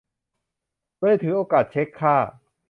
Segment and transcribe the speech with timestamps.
[0.99, 2.15] เลยถือโอกาสเช็คค่า